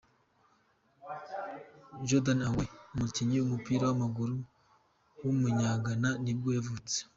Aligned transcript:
Jordan 2.07 2.41
Ayew, 2.47 2.69
umukinnyi 2.93 3.37
w’umupira 3.39 3.83
w’amaguru 3.87 4.35
w’umunya-Ghana 5.23 6.09
nibwo 6.23 6.49
yavutse. 6.57 6.97